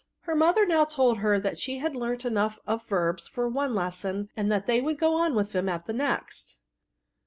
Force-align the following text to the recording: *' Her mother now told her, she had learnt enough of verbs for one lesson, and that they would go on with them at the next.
*' 0.11 0.19
Her 0.21 0.33
mother 0.35 0.65
now 0.65 0.83
told 0.83 1.19
her, 1.19 1.39
she 1.55 1.77
had 1.77 1.95
learnt 1.95 2.25
enough 2.25 2.57
of 2.65 2.87
verbs 2.87 3.27
for 3.27 3.47
one 3.47 3.75
lesson, 3.75 4.29
and 4.35 4.51
that 4.51 4.65
they 4.65 4.81
would 4.81 4.97
go 4.97 5.13
on 5.13 5.35
with 5.35 5.51
them 5.51 5.69
at 5.69 5.85
the 5.85 5.93
next. 5.93 6.57